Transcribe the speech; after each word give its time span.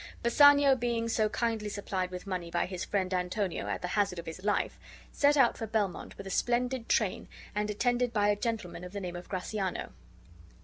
Bassanio 0.23 0.73
being 0.75 1.07
so 1.07 1.29
kindly 1.29 1.69
supplied 1.69 2.09
with 2.09 2.25
money 2.25 2.49
by 2.49 2.65
his 2.65 2.83
friend 2.83 3.13
Antonio, 3.13 3.67
at 3.67 3.83
the 3.83 3.89
hazard 3.89 4.17
of 4.17 4.25
his 4.25 4.43
life, 4.43 4.79
set 5.11 5.37
out 5.37 5.55
for 5.59 5.67
Belmont 5.67 6.17
with 6.17 6.25
a 6.25 6.31
splendid 6.31 6.89
train 6.89 7.27
and 7.53 7.69
attended 7.69 8.11
by 8.11 8.29
a 8.29 8.35
gentleman 8.35 8.83
of 8.83 8.93
the 8.93 8.99
name 8.99 9.15
of 9.15 9.29
Gratiano. 9.29 9.91